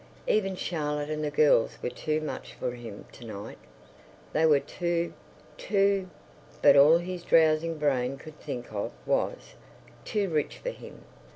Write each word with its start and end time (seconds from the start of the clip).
Even 0.25 0.55
Charlotte 0.55 1.11
and 1.11 1.23
the 1.23 1.29
girls 1.29 1.77
were 1.83 1.91
too 1.91 2.21
much 2.21 2.55
for 2.55 2.71
him 2.71 3.05
to 3.11 3.23
night. 3.23 3.59
They 4.33 4.47
were 4.47 4.59
too... 4.59 5.13
too.... 5.57 6.09
But 6.59 6.75
all 6.75 6.97
his 6.97 7.21
drowsing 7.21 7.77
brain 7.77 8.17
could 8.17 8.39
think 8.39 8.73
of 8.73 8.93
was—too 9.05 10.27
rich 10.27 10.57
for 10.57 10.71
him. 10.71 11.03